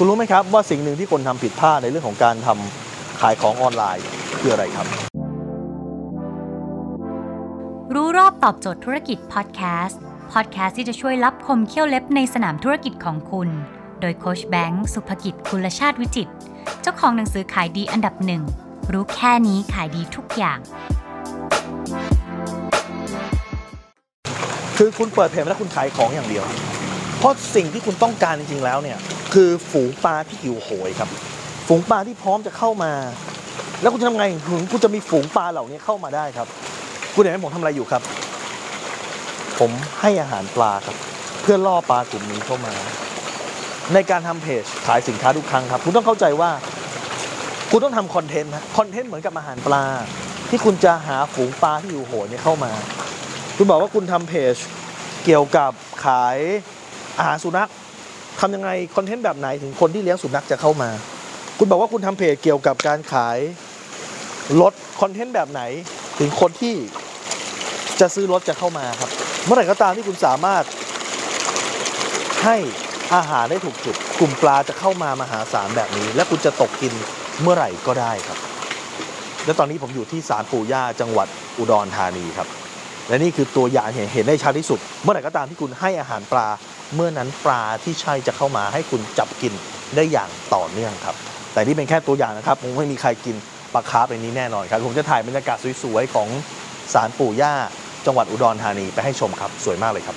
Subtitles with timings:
[0.00, 4.04] คุณรู้ไหมครับว่าสิ่งหนึ่งที่คนทำผิดพลาดในเรื่องของการทำขายของออนไลน์
[4.40, 4.86] คืออะไรครับ
[7.94, 10.00] รู้รอบตอบโจทย์ธุรกิจพอดแคสต์
[10.32, 13.48] พอดแคสต์ที่จะช่วยรับคมเขี้ยวเล็บในสนามธุรกิจของคุณ
[14.00, 16.32] โดยโคชแบงค์สุภกิจคุลชาติวิจิตร
[16.82, 18.42] เจ้าของหนังสือขายดีอันดับหนึ่ง
[18.92, 20.58] รู้แค่นี้ขายดีทุกอย่าง
[24.76, 26.44] คือคุณเปิดเพจแล้วคุณขายของอย่างเดียว
[27.18, 28.98] เพราะสิ่งที่คุณต้องการจริงๆแล้วเนี่ย
[29.32, 31.08] คือฝูงปลาที่หิวโหยครับ
[31.68, 32.92] ฝูงปลาที่พร้อมจะเข้ามา
[33.80, 36.48] แล้วคุณจะทำไงถึงคุณจะมีฝูงปลาเหล่านี้เข้ามาได้ครับ
[37.14, 38.02] คุณเห็นไหมผมทำอะไรอยู่ครับ
[39.58, 39.70] ผม
[40.00, 40.96] ให้อาหารปลาครับ
[41.42, 42.74] เพื่อล่อปลากลุ่มนี้เข้ามา
[43.94, 46.50] ในการทำเพจขายสินค้าทุกครั้งครับ คุณต้องเข้าใจว่า
[47.70, 49.84] คุณต้องทำคอนเทนต์นะคอนเทนต์เหมือนกับอาหารปลา
[50.50, 52.72] ที่คุณจะหาฝูงปลาที่หิวโหยเนี่ยเข้ามา
[53.56, 54.54] คุณบอกว่าคุณทำเพจ
[55.24, 55.72] เกี่ยวกับ
[56.04, 56.38] ขาย
[57.18, 57.70] อาหารสุนัข
[58.40, 60.90] ทำยังไงคอนเทนต์แบบไหนถึงคนที่เลี้ยงสุนัขจะเข้ามา
[61.58, 63.38] คุณบอกว่าคุณทำเพจเกี่ยวกับการขาย
[64.60, 65.62] รถคอนเทนต์แบบไหน
[66.18, 66.74] ถึงคนที่
[68.00, 69.10] จะซื้อรถจะเข้ามาครับ
[69.44, 70.64] เมื่อไหร่ก็ตามที่คุณสามารถ
[72.44, 72.56] ให้
[73.14, 76.92] อาหารได้ถูกจุดกลุ่มปลาจะเข้ามามหาศาลแบบนี้ และคุณจะตกกิน
[77.42, 78.38] เมื่อไหร่ก็ได้ครับ
[79.44, 82.48] และตอนนี้ผมอยู่ที่ศาลปู่ย่าจังหวัดอุดรธานีครับ
[83.08, 86.48] และนี่คือตัวอย่างเห็นเห็นได้ชัดที่สุด เมื่อไหร่ก็ตามที่คุณให้อาหารปลา
[86.94, 89.52] เมื่อนั้นปลาที่ใช่จะเข้ามาให้คุณจับกิน
[89.96, 91.16] ได้อย่างต่อเนื่องครับ
[91.52, 93.36] แต่นี่เป็นแค่ตัวอย่างนะครับคงไม่มีใครกิน
[93.74, 96.28] ปลาคาร์ฟในนี้แน่นอนครับผมจะถ่ายบรรยากาศสวยๆของ
[96.94, 97.54] ศาลปู่ย่า
[98.06, 100.16] จังหวัดอุดรธานีไปให้ชมครับ สวยมากเลยครับ